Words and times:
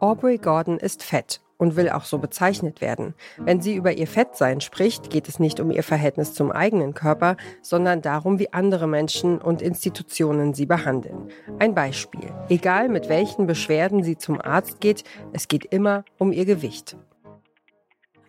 Aubrey 0.00 0.38
Gordon 0.38 0.78
ist 0.78 1.02
fett 1.02 1.40
und 1.56 1.74
will 1.76 1.88
auch 1.88 2.04
so 2.04 2.18
bezeichnet 2.18 2.80
werden. 2.80 3.14
Wenn 3.36 3.60
sie 3.60 3.74
über 3.74 3.92
ihr 3.92 4.06
Fettsein 4.06 4.60
spricht, 4.60 5.10
geht 5.10 5.28
es 5.28 5.40
nicht 5.40 5.58
um 5.58 5.70
ihr 5.70 5.82
Verhältnis 5.82 6.32
zum 6.32 6.52
eigenen 6.52 6.94
Körper, 6.94 7.36
sondern 7.62 8.00
darum, 8.00 8.38
wie 8.38 8.52
andere 8.52 8.86
Menschen 8.86 9.38
und 9.38 9.60
Institutionen 9.60 10.54
sie 10.54 10.66
behandeln. 10.66 11.28
Ein 11.58 11.74
Beispiel. 11.74 12.30
Egal 12.48 12.88
mit 12.88 13.08
welchen 13.08 13.46
Beschwerden 13.46 14.04
sie 14.04 14.16
zum 14.16 14.40
Arzt 14.40 14.80
geht, 14.80 15.02
es 15.32 15.48
geht 15.48 15.64
immer 15.64 16.04
um 16.16 16.32
ihr 16.32 16.44
Gewicht. 16.44 16.96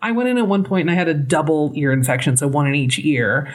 I 0.01 0.15
went 0.15 0.29
in 0.29 0.38
at 0.38 0.47
one 0.47 0.63
point 0.63 0.89
and 0.89 0.97
I 0.97 0.99
had 0.99 1.09
a 1.09 1.13
double 1.13 1.71
ear 1.75 1.91
infection, 1.91 2.38
so 2.38 2.47
one 2.47 2.67
in 2.67 2.73
each 2.73 2.99
ear. 3.04 3.47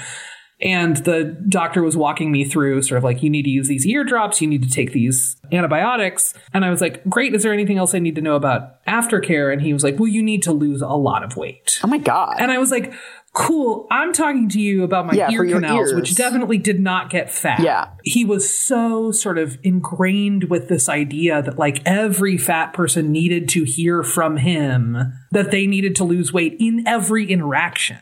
And 0.65 0.97
the 0.97 1.25
doctor 1.49 1.83
was 1.83 1.95
walking 1.97 2.33
me 2.33 2.45
through 2.45 2.83
sort 2.83 2.97
of 2.97 3.05
like, 3.05 3.23
you 3.23 3.29
need 3.29 3.43
to 3.43 3.51
use 3.51 3.69
these 3.69 3.87
eardrops, 3.87 4.41
you 4.41 4.49
need 4.49 4.63
to 4.63 4.71
take 4.71 4.93
these 4.93 5.37
antibiotics. 5.53 6.33
And 6.55 6.65
I 6.65 6.71
was 6.71 6.81
like, 6.81 7.05
great, 7.09 7.35
is 7.35 7.43
there 7.43 7.53
anything 7.53 7.77
else 7.77 7.95
I 7.95 7.99
need 7.99 8.15
to 8.15 8.23
know 8.23 8.35
about 8.35 8.83
aftercare? 8.87 9.53
And 9.53 9.61
he 9.61 9.75
was 9.75 9.85
like, 9.85 9.99
well, 9.99 10.09
you 10.09 10.23
need 10.23 10.43
to 10.45 10.53
lose 10.53 10.81
a 10.81 10.89
lot 10.89 11.23
of 11.23 11.37
weight. 11.37 11.79
Oh 11.85 11.87
my 11.87 11.99
God. 11.99 12.37
And 12.39 12.51
I 12.51 12.57
was 12.57 12.71
like, 12.71 12.95
cool, 13.35 13.87
I'm 13.91 14.13
talking 14.13 14.49
to 14.51 14.61
you 14.61 14.85
about 14.85 15.07
my 15.07 15.13
Yeah, 15.13 15.31
ear 15.31 15.45
canals, 15.45 15.93
which 15.93 16.15
definitely 16.15 16.57
did 16.57 16.81
not 16.81 17.11
get 17.11 17.31
fat. 17.31 17.61
Yeah. 17.61 17.89
He 18.05 18.25
was 18.25 18.49
so 18.49 19.11
sort 19.11 19.39
of 19.39 19.59
ingrained 19.63 20.45
with 20.45 20.69
this 20.69 20.89
idea 20.89 21.43
that 21.43 21.59
like 21.59 21.83
every 21.85 22.39
fat 22.39 22.73
person 22.73 23.13
needed 23.13 23.49
to 23.51 23.65
hear 23.65 24.03
from 24.03 24.39
him 24.39 25.13
that 25.33 25.51
they 25.51 25.67
needed 25.67 25.97
to 25.97 26.05
lose 26.05 26.33
weight 26.33 26.57
in 26.59 26.87
every 26.87 27.31
interaction. 27.31 27.99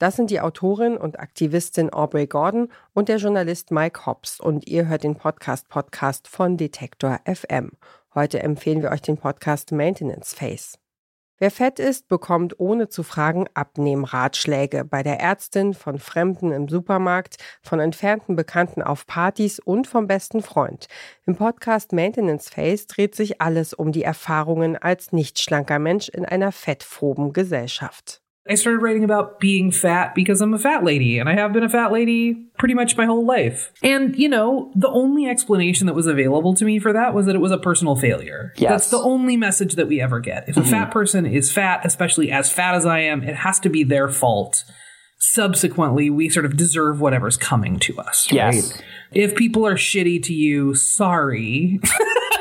Das 0.00 0.16
sind 0.16 0.30
die 0.30 0.40
Autorin 0.40 0.96
und 0.96 1.20
Aktivistin 1.20 1.92
Aubrey 1.92 2.26
Gordon 2.26 2.68
und 2.94 3.10
der 3.10 3.18
Journalist 3.18 3.70
Mike 3.70 4.06
Hobbs 4.06 4.40
und 4.40 4.66
ihr 4.66 4.88
hört 4.88 5.04
den 5.04 5.14
Podcast 5.14 5.68
Podcast 5.68 6.26
von 6.26 6.56
Detektor 6.56 7.20
FM. 7.26 7.72
Heute 8.14 8.42
empfehlen 8.42 8.80
wir 8.80 8.92
euch 8.92 9.02
den 9.02 9.18
Podcast 9.18 9.72
Maintenance 9.72 10.32
Phase. 10.32 10.78
Wer 11.36 11.50
fett 11.50 11.78
ist, 11.78 12.08
bekommt 12.08 12.58
ohne 12.58 12.88
zu 12.88 13.02
fragen 13.02 13.46
Abnehmratschläge 13.52 14.86
bei 14.86 15.02
der 15.02 15.20
Ärztin, 15.20 15.74
von 15.74 15.98
Fremden 15.98 16.50
im 16.50 16.68
Supermarkt, 16.68 17.36
von 17.60 17.78
entfernten 17.78 18.36
Bekannten 18.36 18.82
auf 18.82 19.06
Partys 19.06 19.58
und 19.58 19.86
vom 19.86 20.06
besten 20.06 20.40
Freund. 20.40 20.86
Im 21.26 21.36
Podcast 21.36 21.92
Maintenance 21.92 22.48
Phase 22.48 22.86
dreht 22.86 23.14
sich 23.14 23.42
alles 23.42 23.74
um 23.74 23.92
die 23.92 24.04
Erfahrungen 24.04 24.78
als 24.78 25.12
nicht 25.12 25.38
schlanker 25.38 25.78
Mensch 25.78 26.08
in 26.08 26.24
einer 26.24 26.52
fettphoben 26.52 27.34
Gesellschaft. 27.34 28.19
I 28.48 28.54
started 28.54 28.78
writing 28.78 29.04
about 29.04 29.38
being 29.38 29.70
fat 29.70 30.14
because 30.14 30.40
I'm 30.40 30.54
a 30.54 30.58
fat 30.58 30.82
lady, 30.82 31.18
and 31.18 31.28
I 31.28 31.34
have 31.34 31.52
been 31.52 31.62
a 31.62 31.68
fat 31.68 31.92
lady 31.92 32.46
pretty 32.58 32.74
much 32.74 32.96
my 32.96 33.04
whole 33.04 33.24
life. 33.24 33.70
And, 33.82 34.16
you 34.16 34.28
know, 34.28 34.72
the 34.74 34.88
only 34.88 35.28
explanation 35.28 35.86
that 35.86 35.94
was 35.94 36.06
available 36.06 36.54
to 36.54 36.64
me 36.64 36.78
for 36.78 36.92
that 36.92 37.12
was 37.12 37.26
that 37.26 37.34
it 37.34 37.40
was 37.40 37.52
a 37.52 37.58
personal 37.58 37.96
failure. 37.96 38.52
Yes. 38.56 38.70
That's 38.70 38.90
the 38.90 38.98
only 38.98 39.36
message 39.36 39.74
that 39.74 39.88
we 39.88 40.00
ever 40.00 40.20
get. 40.20 40.48
If 40.48 40.56
a 40.56 40.60
mm-hmm. 40.60 40.70
fat 40.70 40.90
person 40.90 41.26
is 41.26 41.52
fat, 41.52 41.82
especially 41.84 42.30
as 42.30 42.50
fat 42.50 42.74
as 42.74 42.86
I 42.86 43.00
am, 43.00 43.22
it 43.22 43.36
has 43.36 43.60
to 43.60 43.68
be 43.68 43.84
their 43.84 44.08
fault. 44.08 44.64
Subsequently, 45.18 46.08
we 46.08 46.30
sort 46.30 46.46
of 46.46 46.56
deserve 46.56 46.98
whatever's 46.98 47.36
coming 47.36 47.78
to 47.80 47.98
us. 47.98 48.26
Yes. 48.32 48.72
Right? 48.72 48.84
If 49.12 49.36
people 49.36 49.66
are 49.66 49.74
shitty 49.74 50.22
to 50.24 50.32
you, 50.32 50.74
sorry. 50.74 51.78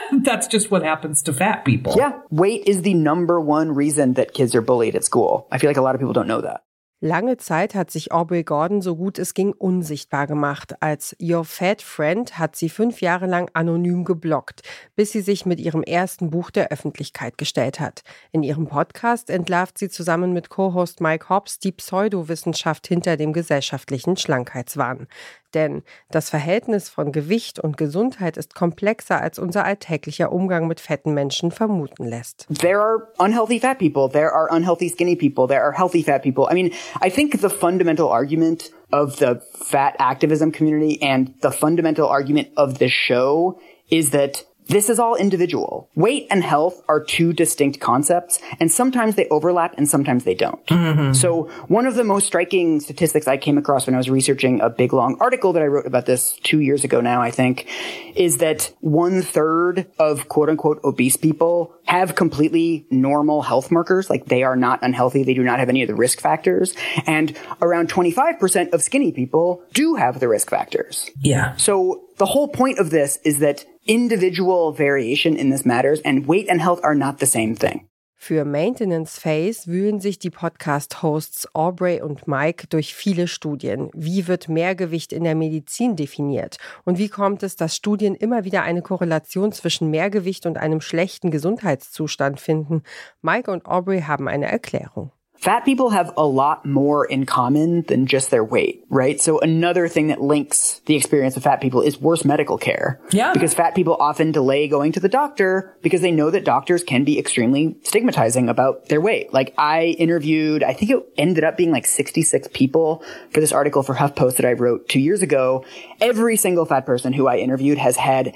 That's 0.23 0.47
just 0.47 0.71
what 0.71 0.83
happens 0.83 1.21
to 1.23 1.33
fat 1.33 1.65
people. 1.65 1.95
Yeah, 1.97 2.19
weight 2.29 2.63
is 2.65 2.81
the 2.81 2.93
number 2.93 3.39
one 3.39 3.73
reason 3.73 4.13
that 4.13 4.33
kids 4.33 4.55
are 4.55 4.61
bullied 4.61 4.95
at 4.95 5.03
school. 5.03 5.47
I 5.51 5.57
feel 5.57 5.69
like 5.69 5.77
a 5.77 5.81
lot 5.81 5.95
of 5.95 6.01
people 6.01 6.13
don't 6.13 6.27
know 6.27 6.41
that. 6.41 6.63
Lange 7.01 7.37
Zeit 7.37 7.75
hat 7.75 7.91
sich 7.91 8.11
Aubrey 8.11 8.43
Gordon 8.43 8.81
so 8.81 8.97
gut 8.97 9.19
es 9.19 9.33
ging 9.33 9.53
unsichtbar 9.53 10.27
gemacht. 10.27 10.81
Als 10.81 11.15
Your 11.21 11.45
Fat 11.45 11.81
Friend 11.81 12.37
hat 12.37 12.57
sie 12.57 12.67
fünf 12.67 12.99
Jahre 12.99 13.25
lang 13.25 13.49
anonym 13.53 14.03
geblockt, 14.03 14.63
bis 14.97 15.13
sie 15.13 15.21
sich 15.21 15.45
mit 15.45 15.61
ihrem 15.61 15.81
ersten 15.81 16.29
Buch 16.29 16.51
der 16.51 16.73
Öffentlichkeit 16.73 17.37
gestellt 17.37 17.79
hat. 17.79 18.01
In 18.33 18.43
ihrem 18.43 18.67
Podcast 18.67 19.29
entlarvt 19.29 19.77
sie 19.77 19.87
zusammen 19.87 20.33
mit 20.33 20.49
Co-Host 20.49 20.99
Mike 20.99 21.29
Hobbs 21.29 21.59
die 21.59 21.71
Pseudowissenschaft 21.71 22.85
hinter 22.85 23.15
dem 23.15 23.31
gesellschaftlichen 23.31 24.17
Schlankheitswahn. 24.17 25.07
Denn 25.53 25.83
das 26.11 26.29
Verhältnis 26.29 26.89
von 26.89 27.11
Gewicht 27.11 27.59
und 27.59 27.77
Gesundheit 27.77 28.37
ist 28.37 28.53
komplexer, 28.53 29.19
als 29.19 29.39
unser 29.39 29.65
alltäglicher 29.65 30.31
Umgang 30.31 30.67
mit 30.67 30.79
fetten 30.79 31.13
Menschen 31.13 31.51
vermuten 31.51 32.05
lässt. 32.05 32.45
There 32.59 32.79
are 32.79 33.07
unhealthy 33.17 33.59
fat 33.59 33.79
people. 33.79 34.09
There 34.11 34.31
are 34.31 34.47
unhealthy 34.51 34.89
skinny 34.89 35.15
people. 35.15 35.47
There 35.47 35.63
are 35.63 35.75
healthy 35.75 36.03
fat 36.03 36.21
people. 36.21 36.45
I 36.51 36.53
mean, 36.53 36.71
I 37.01 37.09
think 37.09 37.39
the 37.39 37.49
fundamental 37.49 38.09
argument 38.09 38.71
of 38.91 39.17
the 39.17 39.41
fat 39.53 39.95
activism 39.99 40.51
community 40.51 41.01
and 41.01 41.33
the 41.41 41.51
fundamental 41.51 42.07
argument 42.07 42.49
of 42.57 42.79
this 42.79 42.91
show 42.91 43.59
is 43.89 44.11
that 44.11 44.43
this 44.69 44.89
is 44.89 44.99
all 44.99 45.15
individual. 45.15 45.89
Weight 45.95 46.27
and 46.29 46.43
health 46.43 46.81
are 46.87 47.03
two 47.03 47.33
distinct 47.33 47.79
concepts, 47.79 48.39
and 48.59 48.71
sometimes 48.71 49.15
they 49.15 49.27
overlap 49.29 49.73
and 49.77 49.89
sometimes 49.89 50.23
they 50.23 50.35
don't. 50.35 50.65
Mm-hmm. 50.67 51.13
So 51.13 51.49
one 51.67 51.85
of 51.85 51.95
the 51.95 52.03
most 52.03 52.27
striking 52.27 52.79
statistics 52.79 53.27
I 53.27 53.37
came 53.37 53.57
across 53.57 53.87
when 53.87 53.95
I 53.95 53.97
was 53.97 54.09
researching 54.09 54.61
a 54.61 54.69
big 54.69 54.93
long 54.93 55.17
article 55.19 55.53
that 55.53 55.63
I 55.63 55.65
wrote 55.65 55.87
about 55.87 56.05
this 56.05 56.37
two 56.43 56.59
years 56.59 56.83
ago 56.83 57.01
now, 57.01 57.21
I 57.21 57.31
think, 57.31 57.67
is 58.15 58.37
that 58.37 58.71
one 58.79 59.21
third 59.21 59.87
of 59.97 60.29
quote 60.29 60.49
unquote 60.49 60.79
obese 60.83 61.17
people 61.17 61.73
have 61.85 62.13
completely 62.13 62.85
normal 62.91 63.41
health 63.41 63.71
markers. 63.71 64.09
Like 64.09 64.25
they 64.25 64.43
are 64.43 64.55
not 64.55 64.83
unhealthy. 64.83 65.23
They 65.23 65.33
do 65.33 65.43
not 65.43 65.59
have 65.59 65.69
any 65.69 65.81
of 65.81 65.87
the 65.87 65.95
risk 65.95 66.21
factors. 66.21 66.75
And 67.07 67.35
around 67.61 67.89
25% 67.89 68.73
of 68.73 68.83
skinny 68.83 69.11
people 69.11 69.63
do 69.73 69.95
have 69.95 70.19
the 70.19 70.27
risk 70.27 70.49
factors. 70.51 71.09
Yeah. 71.21 71.55
So 71.55 72.05
the 72.17 72.27
whole 72.27 72.49
point 72.49 72.77
of 72.77 72.91
this 72.91 73.17
is 73.23 73.39
that 73.39 73.65
individual 73.89 74.71
variation 74.71 75.35
in 75.35 75.49
this 75.49 75.65
matters 75.65 75.99
and 76.05 76.27
weight 76.27 76.47
and 76.47 76.61
health 76.61 76.79
are 76.83 76.93
not 76.93 77.19
the 77.19 77.25
same 77.25 77.55
thing. 77.55 77.89
Für 78.21 78.43
Maintenance 78.45 79.17
Phase 79.17 79.65
wühlen 79.65 80.01
sich 80.01 80.19
die 80.19 80.29
Podcast-Hosts 80.29 81.55
Aubrey 81.55 82.01
und 82.01 82.27
Mike 82.27 82.67
durch 82.67 82.93
viele 82.93 83.27
Studien. 83.27 83.89
Wie 83.95 84.27
wird 84.27 84.49
Mehrgewicht 84.49 85.13
in 85.13 85.23
der 85.23 85.35
Medizin 85.35 85.95
definiert? 85.95 86.57
Und 86.83 86.99
wie 86.99 87.07
kommt 87.07 87.43
es, 87.43 87.55
dass 87.55 87.77
Studien 87.77 88.15
immer 88.15 88.43
wieder 88.43 88.61
eine 88.63 88.81
Korrelation 88.81 89.53
zwischen 89.53 89.89
Mehrgewicht 89.89 90.45
und 90.45 90.57
einem 90.57 90.81
schlechten 90.81 91.31
Gesundheitszustand 91.31 92.41
finden? 92.41 92.83
Mike 93.21 93.49
und 93.49 93.65
Aubrey 93.65 94.01
haben 94.01 94.27
eine 94.27 94.51
Erklärung. 94.51 95.13
Fat 95.39 95.63
people 95.63 95.89
have 95.91 96.11
a 96.17 96.25
lot 96.25 96.65
more 96.65 97.05
in 97.05 97.25
common 97.25 97.83
than 97.83 98.07
just 98.07 98.29
their 98.29 98.43
weight, 98.43 98.85
right? 98.89 99.21
So 99.21 99.39
another 99.39 99.87
thing 99.87 100.07
that 100.07 100.19
links 100.19 100.81
the 100.85 100.97
experience 100.97 101.37
of 101.37 101.43
fat 101.43 101.61
people 101.61 101.81
is 101.81 101.97
worse 101.97 102.25
medical 102.25 102.57
care. 102.57 102.99
Yeah. 103.11 103.31
Because 103.31 103.53
fat 103.53 103.73
people 103.73 103.95
often 104.01 104.33
delay 104.33 104.67
going 104.67 104.91
to 104.91 104.99
the 104.99 105.07
doctor 105.07 105.77
because 105.81 106.01
they 106.01 106.11
know 106.11 106.29
that 106.29 106.43
doctors 106.43 106.83
can 106.83 107.05
be 107.05 107.17
extremely 107.17 107.77
stigmatizing 107.83 108.49
about 108.49 108.87
their 108.89 108.99
weight. 108.99 109.31
Like 109.33 109.53
I 109.57 109.95
interviewed, 109.97 110.61
I 110.61 110.73
think 110.73 110.91
it 110.91 111.09
ended 111.17 111.45
up 111.45 111.55
being 111.55 111.71
like 111.71 111.85
66 111.85 112.49
people 112.51 113.01
for 113.31 113.39
this 113.39 113.53
article 113.53 113.81
for 113.81 113.95
HuffPost 113.95 114.35
that 114.37 114.45
I 114.45 114.53
wrote 114.53 114.89
two 114.89 114.99
years 114.99 115.21
ago. 115.21 115.63
Every 116.01 116.35
single 116.35 116.65
fat 116.65 116.85
person 116.85 117.13
who 117.13 117.27
I 117.27 117.37
interviewed 117.37 117.77
has 117.77 117.95
had 117.95 118.35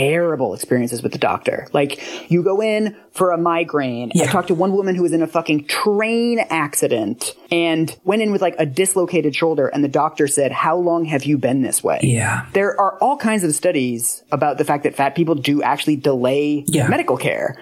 terrible 0.00 0.54
experiences 0.54 1.02
with 1.02 1.12
the 1.12 1.18
doctor. 1.18 1.66
Like 1.72 2.00
you 2.30 2.42
go 2.42 2.60
in 2.62 2.96
for 3.12 3.32
a 3.32 3.38
migraine. 3.38 4.10
I 4.14 4.20
Yeah. 4.20 4.26
talked 4.26 4.48
to 4.48 4.54
one 4.54 4.72
woman 4.72 4.94
who 4.94 5.02
was 5.02 5.12
in 5.12 5.22
a 5.22 5.26
fucking 5.26 5.64
train 5.66 6.38
accident 6.48 7.34
and 7.50 7.94
went 8.04 8.22
in 8.22 8.32
with 8.32 8.40
like 8.40 8.54
a 8.58 8.66
dislocated 8.66 9.34
shoulder 9.34 9.66
and 9.68 9.82
the 9.84 9.88
doctor 9.88 10.26
said, 10.26 10.52
how 10.52 10.76
long 10.76 11.04
have 11.06 11.24
you 11.24 11.36
been 11.38 11.62
this 11.62 11.82
way? 11.82 12.00
Yeah. 12.02 12.46
There 12.52 12.78
are 12.80 12.96
all 13.02 13.16
kinds 13.16 13.44
of 13.44 13.52
studies 13.54 14.22
about 14.32 14.58
the 14.58 14.64
fact 14.64 14.84
that 14.84 14.94
fat 14.94 15.14
people 15.14 15.34
do 15.34 15.62
actually 15.62 15.96
delay 15.96 16.64
Yeah. 16.68 16.88
medical 16.88 17.16
care. 17.16 17.56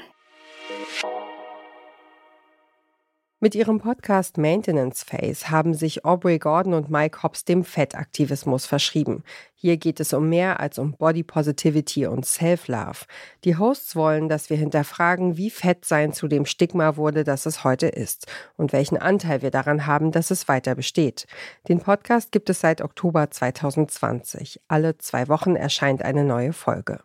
Mit 3.41 3.55
ihrem 3.55 3.79
Podcast 3.79 4.37
Maintenance 4.37 5.05
Phase 5.05 5.49
haben 5.49 5.73
sich 5.73 6.05
Aubrey 6.05 6.41
Gordon 6.41 6.75
und 6.75 6.91
Mike 6.91 7.23
Hobbs 7.23 7.45
dem 7.45 7.63
Fettaktivismus 7.63 8.67
verschrieben. 8.67 9.23
Hier 9.55 9.77
geht 9.77 10.01
es 10.01 10.13
um 10.13 10.29
mehr 10.29 10.59
als 10.59 10.77
um 10.77 10.97
Body 10.97 11.23
Positivity 11.23 12.09
und 12.09 12.27
Self-Love. 12.27 13.05
Die 13.45 13.57
Hosts 13.57 13.95
wollen, 13.95 14.29
dass 14.29 14.51
wir 14.51 14.57
hinterfragen, 14.57 15.37
wie 15.37 15.51
Fett 15.51 15.85
sein 15.85 16.13
zu 16.13 16.27
dem 16.27 16.47
Stigma 16.47 16.97
wurde, 16.97 17.23
das 17.23 17.47
es 17.47 17.63
heute 17.63 17.87
ist 17.87 18.27
und 18.57 18.73
welchen 18.73 18.99
Anteil 18.99 19.41
wir 19.41 19.53
daran 19.53 19.87
haben, 19.87 20.11
dass 20.11 20.33
es 20.33 20.49
weiter 20.49 20.75
besteht. 20.75 21.29
Den 21.69 21.79
Podcast 21.79 22.33
gibt 22.33 22.51
es 22.51 22.59
seit 22.59 22.81
Oktober 22.81 23.31
2020. 23.31 24.63
Alle 24.67 24.99
zwei 24.99 25.29
Wochen 25.29 25.55
erscheint 25.55 26.03
eine 26.03 26.25
neue 26.25 26.53
Folge. 26.53 27.03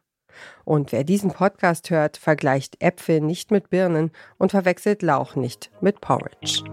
Und 0.65 0.91
wer 0.91 1.03
diesen 1.03 1.31
Podcast 1.31 1.89
hört, 1.89 2.17
vergleicht 2.17 2.81
Äpfel 2.81 3.21
nicht 3.21 3.51
mit 3.51 3.69
Birnen 3.69 4.11
und 4.37 4.51
verwechselt 4.51 5.01
Lauch 5.01 5.35
nicht 5.35 5.71
mit 5.81 6.01
Porridge. 6.01 6.63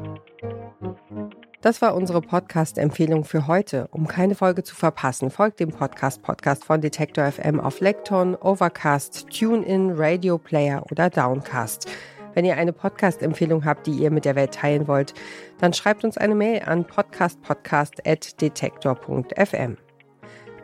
Das 1.60 1.82
war 1.82 1.94
unsere 1.94 2.22
Podcast-Empfehlung 2.22 3.24
für 3.24 3.46
heute. 3.46 3.86
Um 3.90 4.08
keine 4.08 4.34
Folge 4.34 4.62
zu 4.62 4.74
verpassen, 4.74 5.30
folgt 5.30 5.60
dem 5.60 5.68
Podcast-Podcast 5.68 6.64
von 6.64 6.80
Detektor 6.80 7.30
FM 7.30 7.60
auf 7.60 7.80
Lekton, 7.80 8.34
Overcast, 8.34 9.26
TuneIn, 9.28 9.92
Radio 9.94 10.38
Player 10.38 10.82
oder 10.90 11.10
Downcast. 11.10 11.86
Wenn 12.32 12.46
ihr 12.46 12.56
eine 12.56 12.72
Podcast-Empfehlung 12.72 13.66
habt, 13.66 13.86
die 13.86 13.92
ihr 13.92 14.10
mit 14.10 14.24
der 14.24 14.36
Welt 14.36 14.54
teilen 14.54 14.88
wollt, 14.88 15.12
dann 15.58 15.74
schreibt 15.74 16.04
uns 16.04 16.16
eine 16.16 16.34
Mail 16.34 16.62
an 16.64 16.86
podcastpodcast.detektor.fm. 16.86 19.76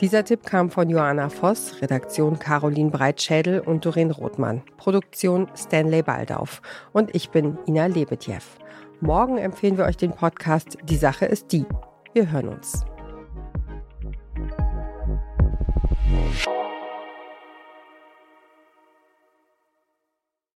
Dieser 0.01 0.25
Tipp 0.25 0.45
kam 0.45 0.71
von 0.71 0.91
Johanna 0.91 1.31
Voss, 1.31 1.81
Redaktion 1.81 2.39
Caroline 2.39 2.91
Breitschädel 2.91 3.61
und 3.61 3.87
Doreen 3.87 4.11
Rothmann, 4.11 4.63
Produktion 4.77 5.49
Stanley 5.57 6.03
Baldauf 6.03 6.61
und 6.93 7.15
ich 7.15 7.31
bin 7.31 7.57
Ina 7.67 7.87
Lebetjew. 7.87 8.43
Morgen 9.01 9.39
empfehlen 9.39 9.79
wir 9.79 9.87
euch 9.87 9.97
den 9.97 10.13
Podcast 10.13 10.77
Die 10.85 10.97
Sache 10.97 11.25
ist 11.25 11.51
die. 11.53 11.65
Wir 12.13 12.31
hören 12.31 12.49
uns. 12.49 12.85